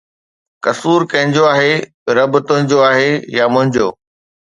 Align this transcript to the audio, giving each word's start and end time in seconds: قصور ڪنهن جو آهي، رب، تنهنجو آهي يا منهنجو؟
قصور 0.65 1.01
ڪنهن 1.11 1.33
جو 1.35 1.43
آهي، 1.49 1.73
رب، 2.17 2.33
تنهنجو 2.47 2.79
آهي 2.87 3.13
يا 3.37 3.47
منهنجو؟ 3.53 3.87